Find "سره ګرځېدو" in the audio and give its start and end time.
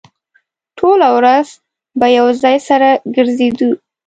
2.67-3.69